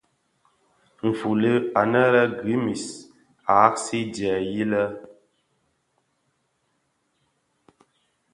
Nfuli 1.09 1.53
anë 1.81 2.01
lè 2.13 2.23
Gremisse 2.37 2.95
a 3.51 3.53
ghaksi 3.59 3.99
jèè 4.15 4.35
yilè. 4.51 4.83